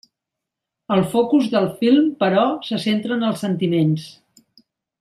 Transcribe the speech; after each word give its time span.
El 0.95 1.01
focus 1.11 1.49
del 1.55 1.67
film, 1.81 2.07
però, 2.23 2.47
se 2.71 2.81
centra 2.87 3.15
en 3.21 3.27
els 3.29 3.45
sentiments. 3.47 4.09